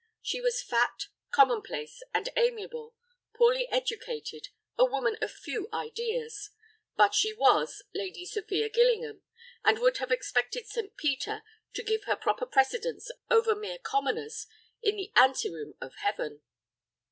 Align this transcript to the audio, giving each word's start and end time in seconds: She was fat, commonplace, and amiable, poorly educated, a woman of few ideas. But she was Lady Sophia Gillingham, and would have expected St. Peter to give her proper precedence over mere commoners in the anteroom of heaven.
She 0.23 0.41
was 0.41 0.63
fat, 0.63 1.09
commonplace, 1.29 2.01
and 2.11 2.27
amiable, 2.35 2.95
poorly 3.35 3.67
educated, 3.69 4.47
a 4.75 4.83
woman 4.83 5.15
of 5.21 5.29
few 5.31 5.69
ideas. 5.71 6.49
But 6.97 7.13
she 7.13 7.33
was 7.33 7.83
Lady 7.93 8.25
Sophia 8.25 8.67
Gillingham, 8.71 9.21
and 9.63 9.77
would 9.77 9.97
have 9.97 10.09
expected 10.11 10.65
St. 10.65 10.97
Peter 10.97 11.43
to 11.75 11.83
give 11.83 12.05
her 12.05 12.15
proper 12.15 12.47
precedence 12.47 13.11
over 13.29 13.53
mere 13.53 13.77
commoners 13.77 14.47
in 14.81 14.95
the 14.95 15.11
anteroom 15.15 15.75
of 15.79 15.93
heaven. 15.97 16.41